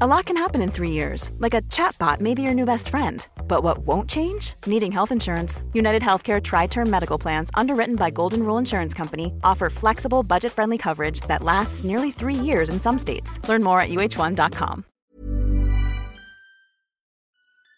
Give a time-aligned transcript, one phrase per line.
[0.00, 2.88] A lot can happen in three years, like a chatbot may be your new best
[2.88, 3.26] friend.
[3.46, 4.54] But what won't change?
[4.66, 5.62] Needing health insurance.
[5.74, 10.50] United Healthcare Tri Term Medical Plans, underwritten by Golden Rule Insurance Company, offer flexible, budget
[10.52, 13.38] friendly coverage that lasts nearly three years in some states.
[13.48, 14.84] Learn more at uh1.com.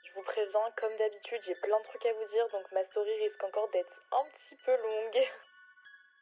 [0.04, 3.10] Je vous présente, comme d'habitude, j'ai plein de trucs à vous dire, donc ma story
[3.20, 5.26] risque encore d'être un petit peu longue.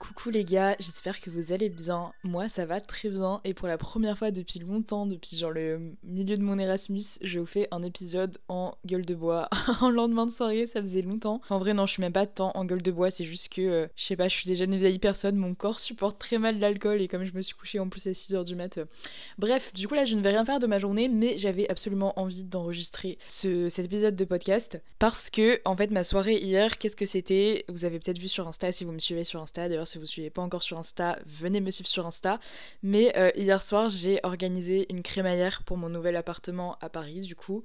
[0.02, 2.12] Coucou les gars, j'espère que vous allez bien.
[2.24, 5.92] Moi ça va très bien et pour la première fois depuis longtemps, depuis genre le
[6.02, 9.48] milieu de mon Erasmus, je vous fais un épisode en gueule de bois
[9.80, 11.40] en lendemain de soirée, ça faisait longtemps.
[11.50, 13.60] En vrai non, je suis même pas tant en gueule de bois, c'est juste que
[13.60, 16.58] euh, je sais pas, je suis déjà une vieille personne, mon corps supporte très mal
[16.58, 18.78] l'alcool et comme je me suis couchée en plus à 6h du mat.
[18.78, 18.86] Euh.
[19.38, 22.12] Bref, du coup là je ne vais rien faire de ma journée, mais j'avais absolument
[22.18, 26.96] envie d'enregistrer ce, cet épisode de podcast parce que en fait ma soirée hier, qu'est-ce
[26.96, 27.64] que c'était?
[27.68, 30.06] Vous avez peut-être vu sur Insta si vous me suivez sur Insta, d'ailleurs si vous
[30.06, 32.40] suivez pas encore sur Insta, venez me suivre sur Insta.
[32.82, 37.36] Mais euh, hier soir, j'ai organisé une crémaillère pour mon nouvel appartement à Paris, du
[37.36, 37.62] coup.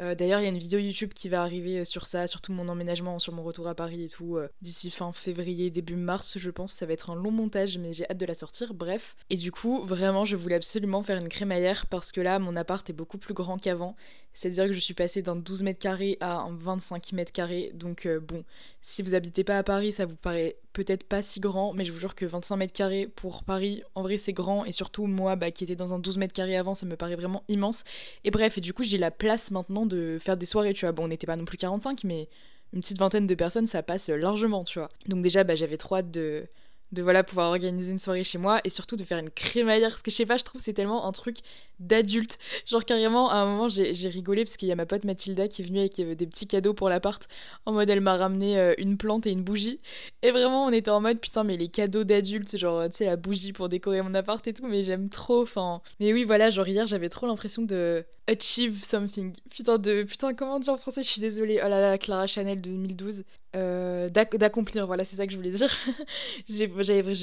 [0.00, 2.40] Euh, d'ailleurs, il y a une vidéo YouTube qui va arriver euh, sur ça, sur
[2.40, 6.36] tout mon emménagement, sur mon retour à Paris et tout, d'ici fin février, début mars,
[6.38, 6.72] je pense.
[6.72, 8.74] Ça va être un long montage, mais j'ai hâte de la sortir.
[8.74, 9.14] Bref.
[9.30, 12.88] Et du coup, vraiment, je voulais absolument faire une crémaillère parce que là, mon appart
[12.90, 13.94] est beaucoup plus grand qu'avant.
[14.34, 17.70] C'est-à-dire que je suis passée d'un 12 mètres carrés à un 25 mètres carrés.
[17.74, 18.44] Donc, bon,
[18.82, 21.90] si vous habitez pas à Paris, ça vous paraît peut-être pas si grand, mais je
[21.90, 25.34] vous jure que 25 mètres carrés pour Paris, en vrai c'est grand, et surtout moi
[25.34, 27.82] bah, qui étais dans un 12 mètres carrés avant, ça me paraît vraiment immense.
[28.22, 30.92] Et bref, et du coup j'ai la place maintenant de faire des soirées, tu vois.
[30.92, 32.28] Bon, on n'était pas non plus 45, mais
[32.72, 34.88] une petite vingtaine de personnes, ça passe largement, tu vois.
[35.06, 36.46] Donc déjà, bah, j'avais trop de
[36.92, 40.02] de voilà pouvoir organiser une soirée chez moi et surtout de faire une crémaillère parce
[40.02, 41.38] que je sais pas je trouve c'est tellement un truc
[41.80, 42.38] d'adulte.
[42.66, 45.62] Genre carrément à un moment j'ai rigolé parce qu'il y a ma pote Mathilda qui
[45.62, 47.28] est venue avec des petits cadeaux pour l'appart.
[47.66, 49.80] En mode elle m'a ramené euh, une plante et une bougie.
[50.22, 53.16] Et vraiment on était en mode putain mais les cadeaux d'adultes genre tu sais la
[53.16, 55.82] bougie pour décorer mon appart et tout mais j'aime trop enfin.
[56.00, 59.32] Mais oui voilà genre hier j'avais trop l'impression de achieve something.
[59.50, 61.02] Putain de putain comment dire en français?
[61.02, 61.60] Je suis désolée.
[61.64, 63.24] Oh là là Clara Chanel de 2012
[63.58, 65.70] euh, d'accomplir, voilà, c'est ça que je voulais dire.
[66.48, 66.66] j'ai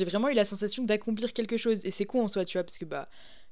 [0.05, 1.85] vraiment eu la sensation d'accomplir quelque chose.
[1.85, 3.09] Et c'est con en soi, tu vois, parce que bah,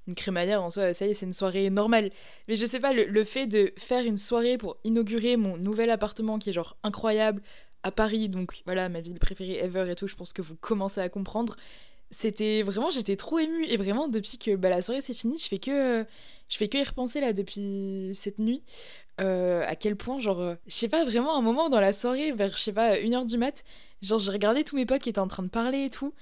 [0.08, 2.10] une crémaillère en soi, ça y est, c'est une soirée normale.
[2.48, 6.40] Mais je sais pas, le, fait de faire une soirée pour inaugurer mon nouvel appartement
[6.40, 7.42] qui est genre incroyable
[7.84, 11.02] à Paris, donc voilà, ma ville préférée ever et tout, je pense que vous commencez
[11.02, 11.58] à comprendre.
[12.12, 13.66] C'était vraiment, j'étais trop émue.
[13.66, 16.06] Et vraiment, depuis que bah, la soirée c'est fini, je fais que.
[16.50, 18.64] Je fais que y repenser là depuis cette nuit.
[19.22, 22.32] Euh, à quel point, genre, euh, je sais pas, vraiment un moment dans la soirée,
[22.32, 23.64] vers, je sais pas, 1h du mat,
[24.02, 26.14] genre, j'ai regardé tous mes potes qui étaient en train de parler et tout.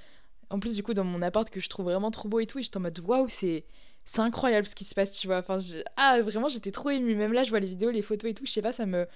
[0.49, 2.59] En plus, du coup, dans mon appart que je trouve vraiment trop beau et tout,
[2.59, 3.65] et j'étais en mode waouh, c'est.
[4.03, 5.37] C'est incroyable ce qui se passe, tu vois.
[5.37, 5.59] Enfin,
[5.95, 7.15] ah, vraiment, j'étais trop émue.
[7.15, 8.45] Même là, je vois les vidéos, les photos et tout.
[8.47, 9.07] Je sais pas, ça me,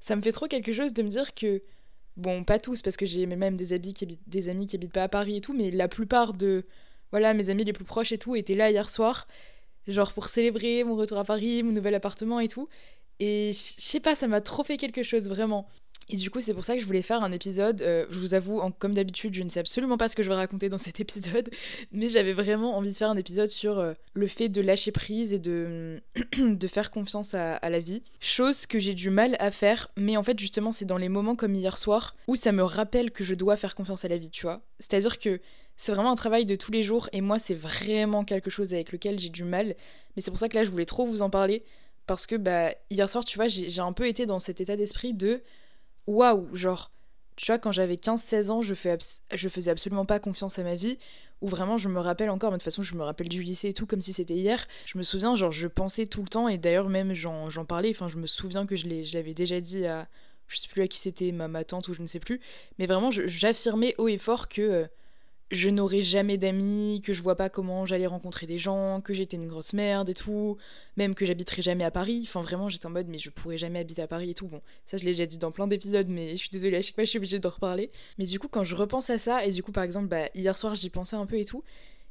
[0.00, 1.62] ça me fait trop quelque chose de me dire que,
[2.16, 4.92] bon, pas tous, parce que j'ai même des, amis qui habitent, des amis qui habitent
[4.92, 6.64] pas à Paris et tout, mais la plupart de,
[7.10, 9.26] voilà, mes amis les plus proches et tout étaient là hier soir,
[9.86, 12.68] genre pour célébrer mon retour à Paris, mon nouvel appartement et tout.
[13.20, 15.68] Et je sais pas, ça m'a trop fait quelque chose, vraiment.
[16.08, 17.82] Et du coup, c'est pour ça que je voulais faire un épisode.
[17.82, 20.34] Euh, je vous avoue, comme d'habitude, je ne sais absolument pas ce que je vais
[20.34, 21.50] raconter dans cet épisode,
[21.92, 25.32] mais j'avais vraiment envie de faire un épisode sur euh, le fait de lâcher prise
[25.32, 26.02] et de,
[26.38, 28.02] de faire confiance à, la vie.
[28.20, 31.36] Chose que j'ai du mal à faire, mais en fait, justement, c'est dans les moments
[31.36, 34.30] comme hier soir où ça me rappelle que je dois faire confiance à la vie,
[34.30, 34.60] tu vois.
[34.80, 35.40] C'est-à-dire que
[35.76, 38.92] c'est vraiment un travail de tous les jours, et moi, c'est vraiment quelque chose avec
[38.92, 39.74] lequel j'ai du mal.
[40.14, 41.64] Mais c'est pour ça que là, je voulais trop vous en parler
[42.06, 45.14] parce que bah, hier soir, tu vois, j'ai un peu été dans cet état d'esprit
[45.14, 45.42] de
[46.06, 46.90] waouh, genre,
[47.36, 48.96] tu vois, quand j'avais 15-16 ans, je, fais
[49.32, 50.98] je faisais absolument pas confiance à ma vie,
[51.40, 53.68] où vraiment je me rappelle encore, mais de toute façon je me rappelle du lycée
[53.68, 54.66] et tout comme si c'était hier.
[54.86, 58.08] Je me souviens, genre je pensais tout le temps et d'ailleurs même j'en parlais, enfin
[58.08, 60.08] je me souviens que je l'avais déjà dit à,
[60.48, 62.40] je sais plus à qui c'était, ma, ma tante ou je ne sais plus,
[62.78, 64.86] mais vraiment j'affirmais haut et fort que euh,
[65.54, 69.36] je n'aurais jamais d'amis, que je vois pas comment j'allais rencontrer des gens, que j'étais
[69.36, 70.56] une grosse merde et tout,
[70.96, 72.22] même que j'habiterais jamais à Paris.
[72.24, 74.46] Enfin, vraiment, j'étais en mode, mais je pourrais jamais habiter à Paris et tout.
[74.46, 76.94] Bon, ça, je l'ai déjà dit dans plein d'épisodes, mais je suis désolée, à chaque
[76.94, 77.90] fois, je suis obligée d'en reparler.
[78.18, 80.56] Mais du coup, quand je repense à ça, et du coup, par exemple, bah, hier
[80.56, 81.62] soir, j'y pensais un peu et tout,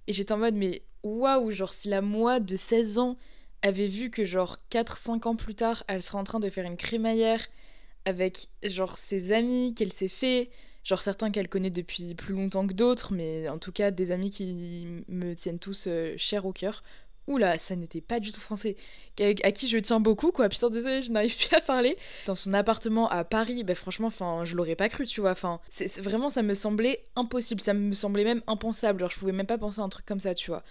[0.07, 3.18] et j'étais en mode, mais waouh, genre, si la moi de 16 ans
[3.62, 6.78] avait vu que, genre, 4-5 ans plus tard, elle serait en train de faire une
[6.78, 7.46] crémaillère
[8.06, 10.50] avec, genre, ses amis qu'elle s'est fait
[10.83, 14.30] genre certains qu'elle connaît depuis plus longtemps que d'autres, mais en tout cas des amis
[14.30, 16.83] qui me tiennent tous euh, cher au cœur.
[17.27, 18.75] Oula, ça n'était pas du tout français.
[19.19, 20.50] À, qui je tiens beaucoup, quoi.
[20.50, 21.97] Putain, désolé, je n'arrive plus à parler.
[22.25, 25.31] Dans son appartement à Paris, bah franchement, enfin, je l'aurais pas cru, tu vois.
[25.31, 27.62] Enfin, c'est vraiment, ça me semblait impossible.
[27.62, 29.00] Ça me semblait même impensable.
[29.00, 30.63] Genre, je pouvais même pas penser à un truc comme ça, tu vois.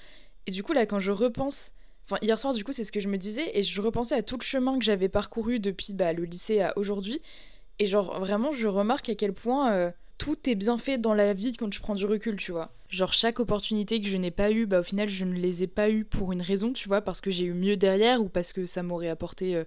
[0.47, 1.73] Et du coup, là, quand je repense.
[2.05, 3.50] Enfin, hier soir, du coup, c'est ce que je me disais.
[3.58, 6.76] Et je repensais à tout le chemin que j'avais parcouru depuis bah, le lycée à
[6.76, 7.23] aujourd'hui.
[7.79, 9.73] Et genre, vraiment, je remarque à quel point.
[9.73, 9.91] Euh,
[10.23, 12.71] tout est bien fait dans la vie quand tu prends du recul, tu vois.
[12.89, 15.67] Genre chaque opportunité que je n'ai pas eue, bah au final je ne les ai
[15.67, 18.53] pas eues pour une raison, tu vois, parce que j'ai eu mieux derrière ou parce
[18.53, 19.65] que ça m'aurait apporté euh,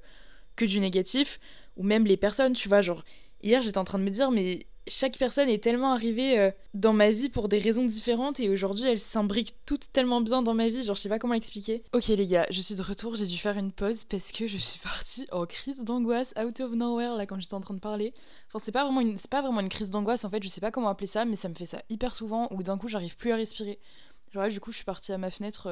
[0.56, 1.42] que du négatif,
[1.76, 3.04] ou même les personnes, tu vois, genre
[3.44, 6.94] hier j'étais en train de me dire mais chaque personne est tellement arrivée euh, dans
[6.94, 10.70] ma vie pour des raisons différentes et aujourd'hui elles s'imbriquent toutes tellement bien dans ma
[10.70, 11.84] vie, genre je sais pas comment expliquer.
[11.94, 14.58] Ok les gars, je suis de retour, j'ai dû faire une pause parce que je
[14.58, 18.14] suis partie en crise d'angoisse out of nowhere là quand j'étais en train de parler.
[18.48, 20.72] Enfin c'est pas vraiment c'est pas vraiment une crise d'angoisse en fait, je sais pas
[20.72, 23.32] comment appeler ça mais ça me fait ça hyper souvent où d'un coup j'arrive plus
[23.32, 23.80] à respirer
[24.50, 25.64] du coup, je suis partie à ma fenêtre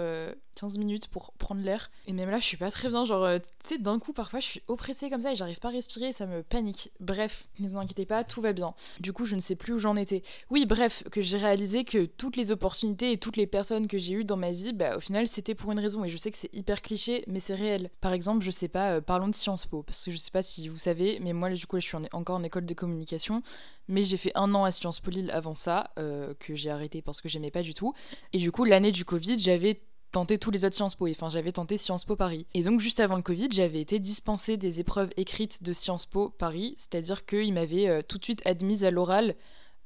[0.55, 1.91] 15 euh, minutes pour prendre l'air.
[2.07, 3.05] Et même là, je suis pas très bien.
[3.05, 5.67] Genre, euh, tu sais, d'un coup, parfois, je suis oppressée comme ça et j'arrive pas
[5.67, 6.91] à respirer et ça me panique.
[6.99, 8.73] Bref, ne vous inquiétez pas, tout va bien.
[8.99, 10.23] Du coup, je ne sais plus où j'en étais.
[10.49, 14.13] Oui, bref, que j'ai réalisé que toutes les opportunités et toutes les personnes que j'ai
[14.13, 16.03] eues dans ma vie, bah, au final, c'était pour une raison.
[16.05, 17.89] Et je sais que c'est hyper cliché, mais c'est réel.
[18.01, 19.83] Par exemple, je sais pas, euh, parlons de Sciences Po.
[19.83, 22.37] Parce que je sais pas si vous savez, mais moi, du coup, je suis encore
[22.37, 23.41] en école de communication
[23.87, 27.01] mais j'ai fait un an à Sciences Po Lille avant ça, euh, que j'ai arrêté
[27.01, 27.93] parce que j'aimais pas du tout.
[28.31, 29.81] Et du coup, l'année du Covid, j'avais
[30.11, 32.45] tenté tous les autres Sciences Po, enfin j'avais tenté Sciences Po Paris.
[32.53, 36.29] Et donc juste avant le Covid, j'avais été dispensée des épreuves écrites de Sciences Po
[36.29, 39.35] Paris, c'est-à-dire qu'ils m'avaient euh, tout de suite admise à l'oral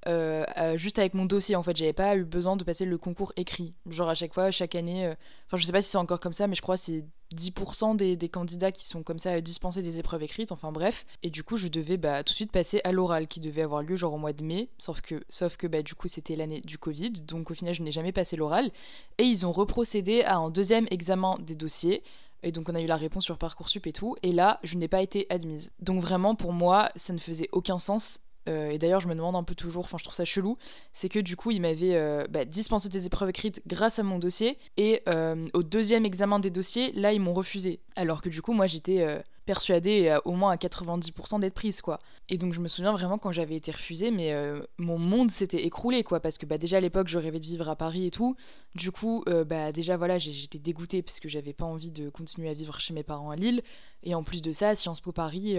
[0.08, 0.46] euh,
[0.78, 3.74] juste avec mon dossier en fait j'avais pas eu besoin de passer le concours écrit
[3.90, 5.12] genre à chaque fois chaque année
[5.48, 7.04] enfin je sais pas si c'est encore comme ça mais je crois c'est
[7.36, 11.06] 10% des, candidats qui sont comme ça dispensés des épreuves écrites, enfin bref.
[11.24, 13.82] Et du coup, je devais bah, tout de suite passer à l'oral qui devait avoir
[13.82, 16.62] lieu genre au mois de mai, sauf que, sauf que bah, du coup, c'était l'année
[16.62, 18.70] du Covid, donc au final, je n'ai jamais passé l'oral.
[19.18, 22.04] Et ils ont reprocédé à un deuxième examen des dossiers.
[22.44, 24.16] Et donc on a eu la réponse sur Parcoursup et tout.
[24.24, 25.72] Et là, je n'ai pas été admise.
[25.80, 29.36] Donc vraiment, pour moi, ça ne faisait aucun sens euh, et d'ailleurs, je me demande
[29.36, 30.58] un peu toujours, enfin, je trouve ça chelou,
[30.94, 34.20] c'est que du coup, il m'avait euh, bah, dispensé des épreuves écrites grâce à mon
[34.20, 37.80] dossier, et euh, au deuxième examen des dossiers, là, ils m'ont refusé.
[38.00, 41.98] Alors que du coup, moi, j'étais persuadée au moins à 90% d'être prise, quoi.
[42.30, 44.36] Et donc, je me souviens vraiment quand j'avais été refusée, mais
[44.78, 47.68] mon monde s'était écroulé, quoi, parce que bah, déjà à l'époque, je rêvais de vivre
[47.68, 48.36] à Paris et tout.
[48.76, 52.54] Du coup, bah, déjà, voilà, j'étais dégoûtée parce que j'avais pas envie de continuer à
[52.54, 53.64] vivre chez mes parents à Lille.
[54.04, 55.58] Et en plus de ça, Sciences Po Paris,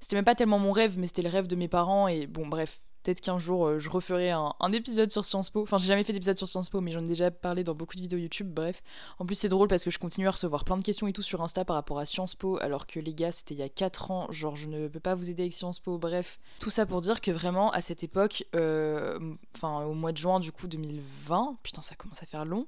[0.00, 2.08] c'était même pas tellement mon rêve, mais c'était le rêve de mes parents.
[2.08, 5.62] Et bon, bref, peut-être qu'un jour euh, je referai un, épisode sur Sciences Po.
[5.62, 7.94] Enfin, j'ai jamais fait d'épisode sur Sciences Po, mais j'en ai déjà parlé dans beaucoup
[7.94, 8.52] de vidéos YouTube.
[8.52, 8.82] Bref,
[9.20, 11.22] en plus, c'est drôle parce que je continue à recevoir plein de questions et tout
[11.22, 13.68] sur Insta par rapport à Sciences Po, alors que les gars, c'était il y a
[13.68, 14.26] 4 ans.
[14.30, 15.98] Genre, je ne peux pas vous aider avec Sciences Po.
[15.98, 19.18] Bref, tout ça pour dire que vraiment, à cette époque, euh,
[19.54, 22.66] enfin, au mois de juin du coup 2020, putain, ça commence à faire long,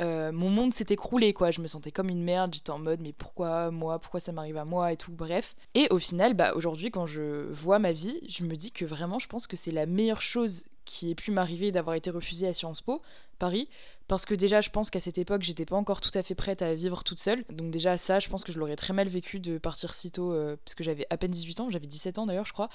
[0.00, 1.50] euh, mon monde s'est écroulé, quoi.
[1.50, 2.54] Je me sentais comme une merde.
[2.54, 3.98] J'étais en mode, mais pourquoi moi?
[3.98, 4.92] Pourquoi ça m'arrive à moi?
[4.92, 5.12] Et tout.
[5.12, 5.56] Bref.
[5.74, 9.18] Et au final, bah, aujourd'hui, quand je vois ma vie, je me dis que vraiment,
[9.18, 12.52] je pense que c'est la meilleure chose qui ait pu m'arriver d'avoir été refusée à
[12.52, 13.00] Sciences Po
[13.38, 13.68] Paris
[14.08, 16.62] parce que déjà je pense qu'à cette époque j'étais pas encore tout à fait prête
[16.62, 19.38] à vivre toute seule donc déjà ça je pense que je l'aurais très mal vécu
[19.38, 22.26] de partir si tôt euh, parce que j'avais à peine 18 ans j'avais 17 ans
[22.26, 22.68] d'ailleurs je crois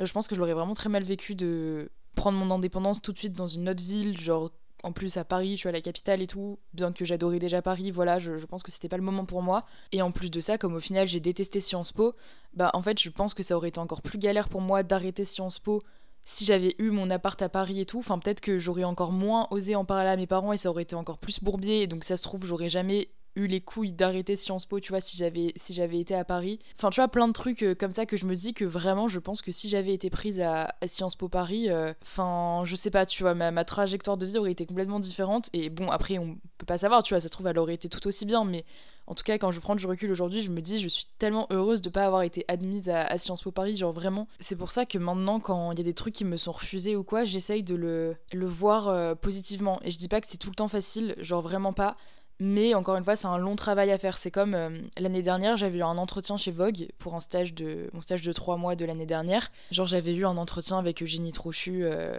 [0.00, 3.12] euh, je pense que je l'aurais vraiment très mal vécu de prendre mon indépendance tout
[3.12, 4.50] de suite dans une autre ville genre
[4.82, 7.92] en plus à Paris, tu vois, la capitale et tout, bien que j'adorais déjà Paris,
[7.92, 9.64] voilà, je, je pense que c'était pas le moment pour moi.
[9.92, 12.14] Et en plus de ça, comme au final j'ai détesté Sciences Po,
[12.54, 15.24] bah en fait je pense que ça aurait été encore plus galère pour moi d'arrêter
[15.24, 15.82] Sciences Po
[16.24, 19.48] si j'avais eu mon appart à Paris et tout, enfin peut-être que j'aurais encore moins
[19.50, 21.82] osé en parler à mes parents et ça aurait été encore plus bourbier.
[21.82, 25.00] Et donc ça se trouve, j'aurais jamais eu les couilles d'arrêter Sciences Po, tu vois,
[25.00, 26.58] si j'avais si j'avais été à Paris.
[26.76, 29.08] Enfin, tu vois, plein de trucs euh, comme ça que je me dis que vraiment,
[29.08, 32.90] je pense que si j'avais été prise à, Sciences Po Paris, euh, enfin, je sais
[32.90, 35.48] pas, tu vois, ma, ma, trajectoire de vie aurait été complètement différente.
[35.52, 37.88] Et bon, après, on peut pas savoir, tu vois, ça se trouve, elle aurait été
[37.88, 38.64] tout aussi bien, mais
[39.06, 41.46] en tout cas, quand je prends du recul aujourd'hui, je me dis, je suis tellement
[41.50, 44.28] heureuse de pas avoir été admise à, Sciences Po Paris, genre vraiment.
[44.38, 46.94] C'est pour ça que maintenant, quand il y a des trucs qui me sont refusés
[46.94, 49.80] ou quoi, j'essaye de le, le voir euh, positivement.
[49.82, 51.96] Et je dis pas que c'est tout le temps facile, genre vraiment pas.
[52.40, 54.18] Mais encore une fois, c'est un long travail à faire.
[54.18, 57.88] C'est comme euh, l'année dernière, j'avais eu un entretien chez Vogue pour un stage de
[57.92, 59.50] mon stage de trois mois de l'année dernière.
[59.70, 62.16] Genre, j'avais eu un entretien avec Eugénie Trochu, euh,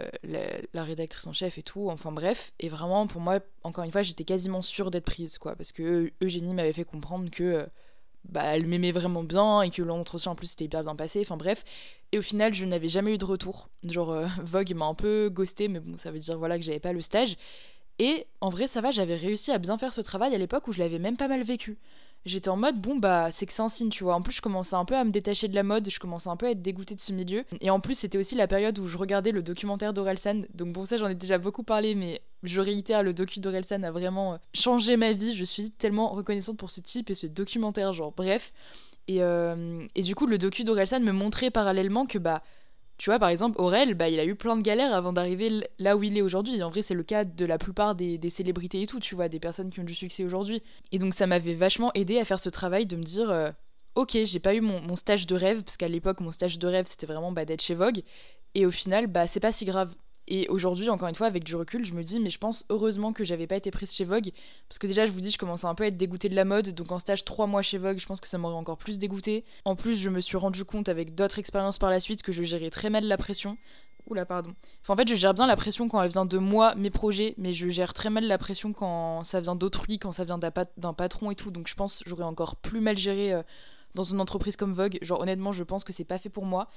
[0.72, 1.90] la, rédactrice en chef et tout.
[1.90, 5.56] Enfin bref, et vraiment pour moi, encore une fois, j'étais quasiment sûre d'être prise, quoi,
[5.56, 7.66] parce que Eugénie m'avait fait comprendre que euh,
[8.28, 11.20] bah, elle m'aimait vraiment bien et que l'entretien en plus c'était hyper bien passé.
[11.20, 11.64] Enfin bref,
[12.12, 13.68] et au final, je n'avais jamais eu de retour.
[13.86, 16.94] Genre, Vogue m'a un peu ghosté, mais bon, ça veut dire voilà que j'avais pas
[16.94, 17.36] le stage.
[17.98, 20.72] Et en vrai, ça va, j'avais réussi à bien faire ce travail à l'époque où
[20.72, 21.78] je l'avais même pas mal vécu.
[22.26, 24.14] J'étais en mode, bon, bah, c'est que c'est un signe, tu vois.
[24.14, 26.36] En plus, je commençais un peu à me détacher de la mode, je commençais un
[26.36, 27.44] peu à être dégoûtée de ce milieu.
[27.60, 30.42] Et en plus, c'était aussi la période où je regardais le documentaire d'Orelsan.
[30.54, 33.90] Donc, bon, ça, j'en ai déjà beaucoup parlé, mais je réitère, le docu d'Orelsan a
[33.90, 35.34] vraiment euh, changé ma vie.
[35.34, 38.54] Je suis tellement reconnaissante pour ce type et ce documentaire, genre, bref.
[39.06, 42.42] Et, euh, et du coup, le docu d'Orelsan me montrait parallèlement que, bah,
[42.96, 45.96] tu vois, par exemple, Aurel, bah, il a eu plein de galères avant d'arriver là
[45.96, 46.62] où il est aujourd'hui.
[46.62, 49.40] En vrai, c'est le cas de la plupart des, célébrités et tout, tu vois, des
[49.40, 50.62] personnes qui ont du succès aujourd'hui.
[50.92, 53.50] Et donc, ça m'avait vachement aidé à faire ce travail de me dire, euh,
[53.96, 56.86] ok, j'ai pas eu mon, stage de rêve, parce qu'à l'époque, mon stage de rêve,
[56.88, 58.02] c'était vraiment bah, d'être chez Vogue.
[58.54, 59.92] Et au final, bah, c'est pas si grave.
[60.26, 63.12] Et aujourd'hui, encore une fois, avec du recul, je me dis, mais je pense heureusement
[63.12, 64.30] que j'avais pas été prise chez Vogue.
[64.68, 66.44] Parce que déjà, je vous dis, je commençais un peu à être dégoûtée de la
[66.44, 66.70] mode.
[66.70, 69.44] Donc en stage 3 mois chez Vogue, je pense que ça m'aurait encore plus dégoûtée.
[69.64, 72.42] En plus, je me suis rendu compte avec d'autres expériences par la suite que je
[72.42, 73.58] gérais très mal la pression.
[74.06, 74.54] Oula, pardon.
[74.82, 77.34] Enfin, en fait, je gère bien la pression quand elle vient de moi, mes projets,
[77.38, 80.92] mais je gère très mal la pression quand ça vient d'autrui, quand ça vient d'un
[80.92, 81.50] patron et tout.
[81.50, 83.42] Donc je pense que j'aurais encore plus mal géré euh,
[83.94, 84.98] dans une entreprise comme Vogue.
[85.02, 86.68] Genre, honnêtement, je pense que c'est pas fait pour moi.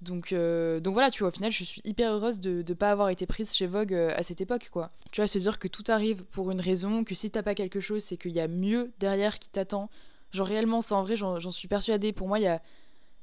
[0.00, 2.90] Donc, euh, donc voilà, tu vois, au final, je suis hyper heureuse de ne pas
[2.90, 4.90] avoir été prise chez Vogue euh, à cette époque, quoi.
[5.12, 7.80] Tu vois, se dire que tout arrive pour une raison, que si t'as pas quelque
[7.80, 9.88] chose, c'est qu'il y a mieux derrière qui t'attend.
[10.32, 12.12] Genre, réellement, c'est en vrai, j'en suis persuadée.
[12.12, 12.60] Pour moi, il y a,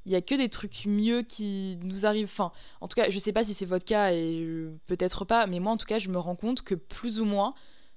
[0.06, 2.30] y a que des trucs mieux qui nous arrivent.
[2.32, 5.46] Enfin, en tout cas, je sais pas si c'est votre cas et euh, peut-être pas,
[5.46, 7.54] mais moi, en tout cas, je me rends compte que plus ou moins,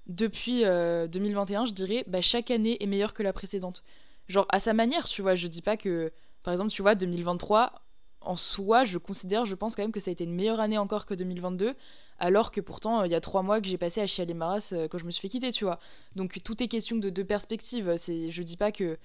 [0.08, 3.84] depuis 2021, je dirais, bah, chaque année est meilleure que la précédente.
[4.28, 6.12] Genre, à sa manière, tu vois, je dis pas que.
[6.44, 7.74] Par exemple, tu vois, 2023,
[8.22, 10.78] en soi, je considère, je pense quand même que ça a été une meilleure année
[10.78, 11.74] encore que 2022,
[12.20, 14.88] alors que pourtant, il y a trois mois que j'ai passé à chialer Maras euh,
[14.88, 15.80] quand je me suis fait quitter, tu vois.
[16.16, 17.96] Donc tout est question de, de perspective.
[17.98, 18.98] C'est, je dis pas que,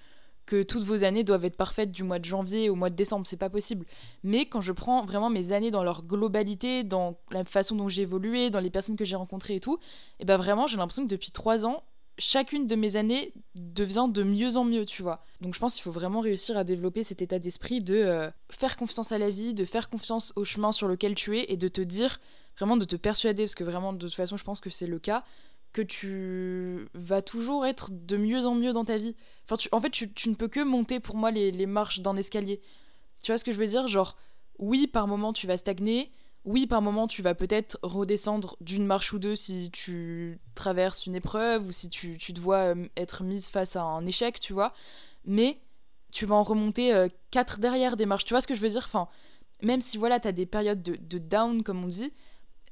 [0.69, 3.37] toutes vos années doivent être parfaites du mois de janvier au mois de décembre, c'est
[3.37, 3.87] pas possible.
[4.25, 8.03] Mais quand je prends vraiment mes années dans leur globalité, dans la façon dont j'ai
[8.03, 9.79] évolué, dans les personnes que j'ai rencontrées et tout,
[10.19, 11.85] et ben vraiment, j'ai l'impression que depuis trois ans,
[12.21, 15.25] chacune de mes années devient de mieux en mieux, tu vois.
[15.41, 18.77] Donc je pense qu'il faut vraiment réussir à développer cet état d'esprit de euh, faire
[18.77, 21.69] confiance à la vie, de faire confiance au chemin sur lequel tu es et de
[21.69, 22.21] te dire,
[22.57, 24.99] vraiment de te persuader, parce que vraiment de toute façon je pense que c'est le
[24.99, 25.25] cas,
[25.73, 29.17] que tu vas toujours être de mieux en mieux dans ta vie.
[29.73, 32.61] En fait, tu, ne peux que monter pour moi les, les marches d'un escalier.
[33.23, 33.87] Tu vois ce que je veux dire?
[33.89, 34.17] Genre,
[34.59, 36.11] oui, par moment tu vas stagner,
[36.44, 41.14] oui, par moment, tu vas peut-être redescendre d'une marche ou deux si tu traverses une
[41.14, 44.54] épreuve ou si tu, tu te vois euh, être mise face à un échec, tu
[44.54, 44.73] vois.
[45.26, 45.59] Mais
[46.12, 48.25] tu vas en remonter euh, quatre derrière des marches.
[48.25, 48.85] Tu vois ce que je veux dire?
[48.87, 49.09] Enfin,
[49.61, 52.14] même si voilà, tu as des périodes de, down, comme on dit,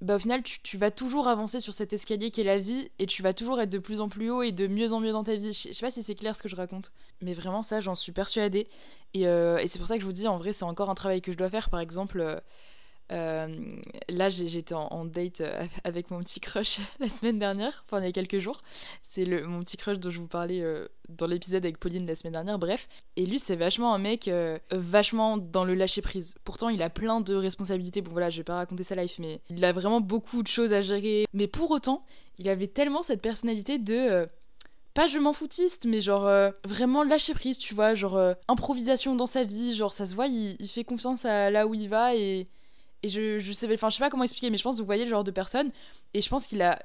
[0.00, 3.04] bah, au final, tu, vas toujours avancer sur cet escalier qui est la vie et
[3.04, 5.25] tu vas toujours être de plus en plus haut et de mieux en mieux dans
[5.25, 5.52] ta vie.
[5.52, 8.12] Je, sais pas si c'est clair ce que je raconte, mais vraiment, ça, j'en suis
[8.12, 8.66] persuadée.
[9.12, 10.94] Et, euh, et c'est pour ça que je vous dis, en vrai, c'est encore un
[10.94, 11.68] travail que je dois faire.
[11.68, 12.40] Par exemple.
[13.10, 18.08] Là, j'étais en, date euh, avec mon petit crush la semaine dernière, enfin il y
[18.08, 18.62] a quelques jours.
[19.02, 22.34] C'est mon petit crush dont je vous parlais euh, dans l'épisode avec Pauline la semaine
[22.34, 22.88] dernière, bref.
[23.16, 24.30] Et lui, c'est vachement un mec
[24.70, 26.34] vachement dans le lâcher prise.
[26.44, 28.02] Pourtant, il a plein de responsabilités.
[28.02, 30.72] Bon, voilà, je vais pas raconter sa life, mais il a vraiment beaucoup de choses
[30.72, 31.26] à gérer.
[31.32, 32.04] Mais pour autant,
[32.38, 34.26] il avait tellement cette personnalité de
[34.94, 39.44] pas je m'en foutiste, mais genre vraiment lâcher prise, tu vois, genre improvisation dans sa
[39.44, 42.48] vie, genre ça se voit, il, il, fait confiance à là où il va et
[43.02, 44.87] et je, je sais enfin je sais pas comment expliquer mais je pense que vous
[44.87, 45.71] voyez le genre de personne.
[46.14, 46.78] Et je pense qu'il a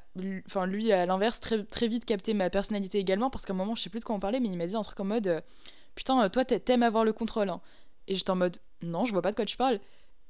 [0.46, 3.76] enfin lui à l'inverse très très vite capté ma personnalité également parce qu'à un moment
[3.76, 5.28] je sais plus de quoi on parlait mais il m'a dit un truc en mode
[5.28, 5.42] euh,
[5.96, 7.62] putain euh, toi t'aimes avoir le contrôle hein.
[8.08, 9.80] et j'étais en mode non je vois pas de quoi tu parles.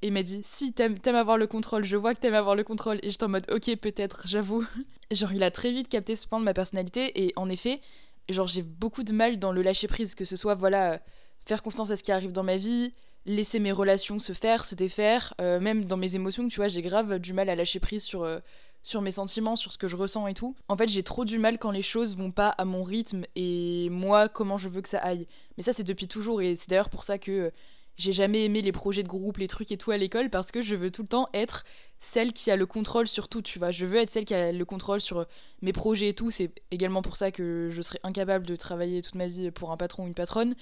[0.01, 2.63] Et il m'a dit si t'aimes avoir le contrôle je vois que t'aimes avoir le
[2.63, 2.99] contrôle.
[3.03, 4.65] Et j'étais en mode ok peut-être j'avoue.
[5.11, 7.81] Genre il a très vite capté ce point de ma personnalité et en effet
[8.29, 11.01] genre j'ai beaucoup de mal dans le lâcher prise que ce soit voilà
[11.45, 12.93] faire confiance à ce qui arrive dans ma vie
[13.25, 16.81] laisser mes relations se faire, se défaire, euh, même dans mes émotions, tu vois, j'ai
[16.81, 18.39] grave du mal à lâcher prise sur, euh,
[18.81, 20.55] sur mes sentiments, sur ce que je ressens et tout.
[20.67, 23.87] En fait, j'ai trop du mal quand les choses vont pas à mon rythme et
[23.89, 25.27] moi, comment je veux que ça aille.
[25.57, 27.51] Mais ça, c'est depuis toujours et c'est d'ailleurs pour ça que
[27.95, 30.61] j'ai jamais aimé les projets de groupe, les trucs et tout à l'école parce que
[30.61, 31.63] je veux tout le temps être
[31.99, 33.71] celle qui a le contrôle sur tout, tu vois.
[33.71, 35.25] Je veux être celle qui a le contrôle sur
[35.61, 36.31] mes projets et tout.
[36.31, 39.77] C'est également pour ça que je serais incapable de travailler toute ma vie pour un
[39.77, 40.55] patron ou une patronne.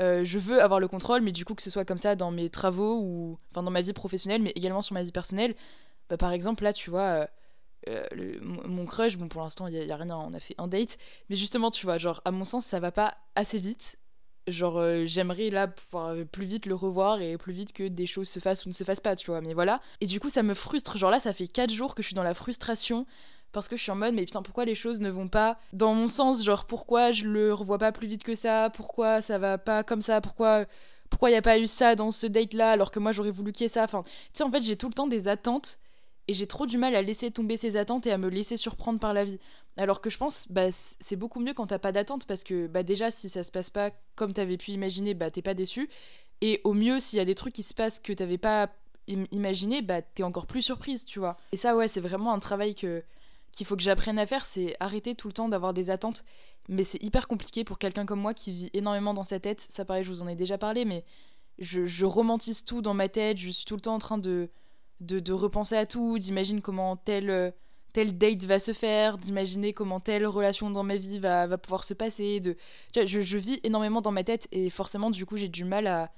[0.00, 2.30] Euh, je veux avoir le contrôle, mais du coup que ce soit comme ça dans
[2.30, 5.54] mes travaux ou enfin dans ma vie professionnelle, mais également sur ma vie personnelle.
[6.08, 7.26] Bah, par exemple, là, tu vois, euh,
[7.88, 10.98] euh, mon crush, bon, pour l'instant, il n'y a, rien, on a fait un date,
[11.28, 13.98] mais justement, tu vois, genre, à mon sens, ça va pas assez vite.
[14.46, 18.40] Genre, j'aimerais là pouvoir plus vite le revoir et plus vite que des choses se
[18.40, 19.82] fassent ou ne se fassent pas, tu vois, mais voilà.
[20.00, 20.96] Et du coup, ça me frustre.
[20.96, 23.04] Genre là, ça fait 4 jours que je suis dans la frustration
[23.52, 25.94] parce que je suis en mode, mais putain, pourquoi les choses ne vont pas dans
[25.94, 26.44] mon sens?
[26.44, 28.70] Genre, pourquoi je le revois pas plus vite que ça?
[28.70, 30.20] Pourquoi ça va pas comme ça?
[30.20, 30.66] Pourquoi
[31.10, 33.30] pourquoi il n'y a pas eu ça dans ce date là alors que moi j'aurais
[33.30, 33.84] voulu qu'il y ait ça?
[33.84, 35.78] Enfin, tu sais, en fait, j'ai tout le temps des attentes
[36.28, 39.00] et j'ai trop du mal à laisser tomber ces attentes et à me laisser surprendre
[39.00, 39.38] par la vie.
[39.78, 40.66] Alors que je pense, bah,
[41.00, 43.70] c'est beaucoup mieux quand t'as pas d'attente parce que bah, déjà, si ça se passe
[43.70, 45.88] pas comme t'avais pu imaginer, bah, t'es pas déçu.
[46.42, 48.68] Et au mieux, s'il y a des trucs qui se passent que t'avais pas
[49.32, 51.38] imaginé, bah, t'es encore plus surprise, tu vois.
[51.52, 53.02] Et ça, ouais, c'est vraiment un travail que
[53.52, 56.24] qu'il faut que j'apprenne à faire, c'est arrêter tout le temps d'avoir des attentes.
[56.68, 59.60] Mais c'est hyper compliqué pour quelqu'un comme moi qui vit énormément dans sa tête.
[59.60, 61.04] Ça, paraît, je vous en ai déjà parlé, mais
[61.58, 63.38] je, je romantise tout dans ma tête.
[63.38, 64.50] Je suis tout le temps en train de
[65.00, 67.54] de, repenser à tout, d'imaginer comment tel,
[67.92, 71.84] tel date va se faire, d'imaginer comment telle relation dans ma vie va, va pouvoir
[71.84, 72.40] se passer.
[72.40, 72.56] De...
[72.94, 76.10] Je, je, vis énormément dans ma tête et forcément, du coup, j'ai du mal à,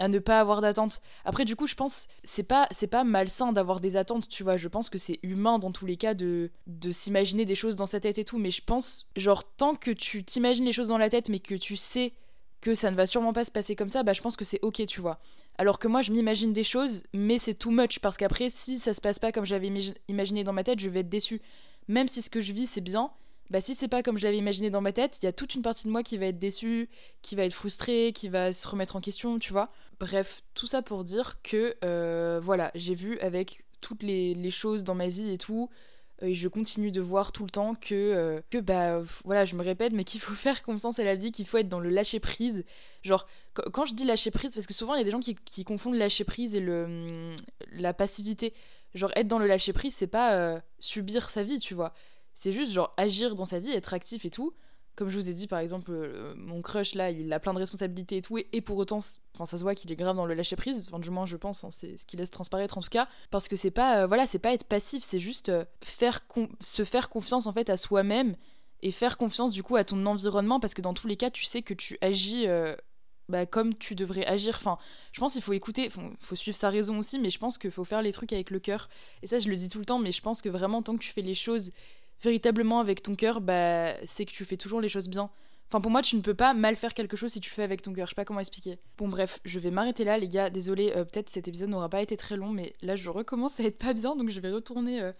[0.00, 1.00] à ne pas avoir d'attente.
[1.24, 4.56] Après, du coup, je pense c'est pas c'est pas malsain d'avoir des attentes, tu vois.
[4.56, 7.86] Je pense que c'est humain dans tous les cas de, de s'imaginer des choses dans
[7.86, 8.38] sa tête et tout.
[8.38, 11.54] Mais je pense, genre, tant que tu t'imagines les choses dans la tête, mais que
[11.54, 12.14] tu sais
[12.62, 14.58] que ça ne va sûrement pas se passer comme ça, bah je pense que c'est
[14.62, 15.20] ok, tu vois.
[15.58, 18.94] Alors que moi, je m'imagine des choses, mais c'est too much parce qu'après, si ça
[18.94, 19.70] se passe pas comme j'avais
[20.08, 21.42] imaginé dans ma tête, je vais être déçue.
[21.88, 23.10] Même si ce que je vis, c'est bien,
[23.50, 25.54] bah si c'est pas comme je l'avais imaginé dans ma tête, il y a toute
[25.56, 26.88] une partie de moi qui va être déçue,
[27.20, 29.68] qui va être frustrée, qui va se remettre en question, tu vois.
[30.00, 34.94] Bref, tout ça pour dire que, euh, voilà, j'ai vu avec toutes les, choses dans
[34.94, 35.68] ma vie et tout,
[36.22, 39.62] et je continue de voir tout le temps que, euh, que bah voilà, je me
[39.62, 42.18] répète, mais qu'il faut faire confiance à la vie, qu'il faut être dans le lâcher
[42.18, 42.64] prise.
[43.02, 45.34] Genre, quand je dis lâcher prise, parce que souvent il y a des gens qui,
[45.34, 47.36] qui confondent lâcher prise et le, hum,
[47.72, 48.54] la passivité.
[48.94, 51.92] Genre, être dans le lâcher prise, c'est pas euh, subir sa vie, tu vois.
[52.34, 54.54] C'est juste, genre, agir dans sa vie, être actif et tout
[54.96, 57.58] comme je vous ai dit, par exemple, euh, mon crush là, il a plein de
[57.58, 58.98] responsabilités et tout, et, pour autant,
[59.34, 60.84] enfin, ça se voit qu'il est grave dans le lâcher prise.
[60.86, 63.48] Enfin, du moins, je pense, hein, c'est ce qu'il laisse transparaître en tout cas, parce
[63.48, 66.20] que c'est pas, euh, voilà, c'est pas être passif, c'est juste euh, faire
[66.60, 68.36] se faire confiance en fait à soi-même
[68.82, 71.44] et faire confiance du coup à ton environnement, parce que dans tous les cas, tu
[71.44, 72.46] sais que tu agis.
[73.28, 74.56] Bah, comme tu devrais agir.
[74.56, 74.76] Enfin,
[75.12, 77.70] je pense qu'il faut écouter, il faut suivre sa raison aussi, mais je pense qu'il
[77.70, 78.88] faut faire les trucs avec le cœur.
[79.22, 81.02] Et ça, je le dis tout le temps, mais je pense que vraiment, tant que
[81.02, 81.70] tu fais les choses
[82.22, 85.30] véritablement avec ton cœur, bah, c'est que tu fais toujours les choses bien.
[85.68, 87.80] Enfin, pour moi, tu ne peux pas mal faire quelque chose si tu fais avec
[87.80, 88.06] ton cœur.
[88.06, 88.78] Je sais pas comment expliquer.
[88.98, 90.50] Bon, bref, je vais m'arrêter là, les gars.
[90.50, 93.62] Désolé, euh, peut-être cet épisode n'aura pas été très long, mais là, je recommence à
[93.62, 95.12] être pas bien, donc je vais retourner euh,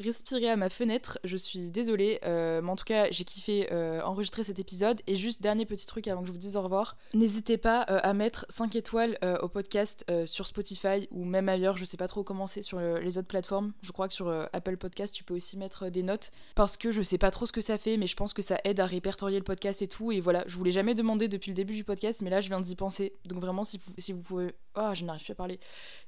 [0.00, 1.18] respirer à ma fenêtre.
[1.24, 5.00] Je suis désolée, euh, mais en tout cas, j'ai kiffé euh, enregistrer cet épisode.
[5.06, 6.96] Et juste dernier petit truc avant que je vous dise au revoir.
[7.14, 11.76] N'hésitez pas euh, à mettre 5 étoiles au podcast sur Spotify ou même ailleurs.
[11.76, 13.72] Je sais pas trop comment c'est sur les autres plateformes.
[13.82, 17.02] Je crois que sur Apple Podcast, tu peux aussi mettre des notes parce que je
[17.02, 19.38] sais pas trop ce que ça fait, mais je pense que ça aide à répertorier
[19.38, 20.12] le podcast et tout.
[20.12, 22.48] Et voilà, je vous l'ai jamais demandé depuis le début du podcast, mais là, je
[22.48, 23.14] viens d'y penser.
[23.26, 23.78] Donc vraiment, si
[24.12, 24.54] vous pouvez.
[24.78, 25.58] Oh, je n'arrive plus à parler.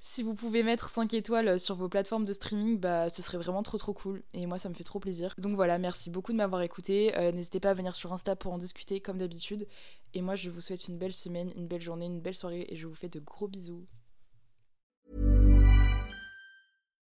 [0.01, 3.63] Si vous pouvez mettre 5 étoiles sur vos plateformes de streaming, bah ce serait vraiment
[3.63, 5.35] trop trop cool et moi ça me fait trop plaisir.
[5.39, 7.17] Donc voilà, merci beaucoup de m'avoir écouté.
[7.17, 9.67] Euh, n'hésitez pas à venir sur Insta pour en discuter comme d'habitude.
[10.13, 12.77] Et moi je vous souhaite une belle semaine, une belle journée, une belle soirée et
[12.77, 13.87] je vous fais de gros bisous.